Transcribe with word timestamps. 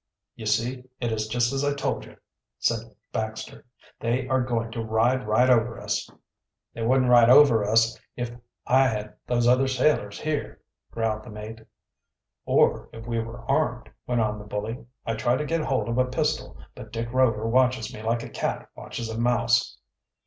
"You 0.35 0.47
see, 0.47 0.85
it 0.99 1.11
is 1.11 1.27
just 1.27 1.53
as 1.53 1.63
I 1.63 1.75
told 1.75 2.05
you," 2.05 2.17
said 2.57 2.95
Baxter. 3.13 3.67
"They 3.99 4.27
are 4.29 4.41
going 4.41 4.71
to 4.71 4.83
ride 4.83 5.27
right 5.27 5.47
over 5.47 5.79
us." 5.79 6.09
"They 6.73 6.81
wouldn't 6.81 7.11
ride 7.11 7.29
over 7.29 7.63
us 7.63 7.99
if 8.15 8.31
I 8.65 8.87
had 8.87 9.13
those 9.27 9.47
other 9.47 9.67
sailors 9.67 10.19
here," 10.19 10.59
growled 10.89 11.21
the 11.23 11.29
mate. 11.29 11.61
"Or 12.47 12.89
if 12.91 13.05
we 13.05 13.19
were 13.19 13.41
armed," 13.41 13.91
went 14.07 14.21
on 14.21 14.39
the 14.39 14.43
bully. 14.45 14.83
"I 15.05 15.13
tried 15.13 15.37
to 15.37 15.45
get 15.45 15.61
hold 15.61 15.87
of 15.87 15.99
a 15.99 16.05
pistol, 16.05 16.57
but 16.73 16.91
Dick 16.91 17.11
Rover 17.13 17.47
watches 17.47 17.93
me 17.93 18.01
like 18.01 18.23
a 18.23 18.29
cat 18.29 18.69
watches 18.75 19.07
a 19.07 19.19
mouse." 19.19 19.77